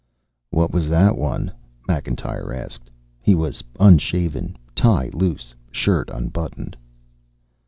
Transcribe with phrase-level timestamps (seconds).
[0.49, 1.51] "What was that one?"
[1.87, 2.89] Macintyre asked.
[3.21, 6.75] He was unshaven, tie loose, shirt unbuttoned.